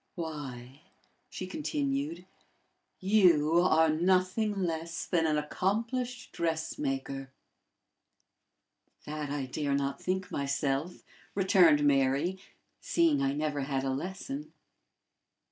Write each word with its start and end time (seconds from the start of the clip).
"Why," 0.15 0.81
she 1.29 1.45
continued, 1.45 2.25
"you 2.99 3.59
are 3.61 3.87
nothing 3.87 4.63
less 4.63 5.05
than 5.05 5.27
an 5.27 5.37
accomplished 5.37 6.31
dressmaker!" 6.31 7.31
"That 9.05 9.29
I 9.29 9.45
dare 9.45 9.75
not 9.75 10.01
think 10.01 10.31
myself," 10.31 11.03
returned 11.35 11.83
Mary, 11.85 12.39
"seeing 12.79 13.21
I 13.21 13.33
never 13.33 13.61
had 13.61 13.83
a 13.83 13.91
lesson." 13.91 14.53